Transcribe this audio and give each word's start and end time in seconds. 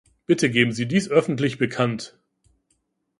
Bitte 0.25 0.49
geben 0.49 0.71
Sie 0.71 0.87
dies 0.87 1.09
öffentlich 1.11 1.59
bekannt. 1.59 2.17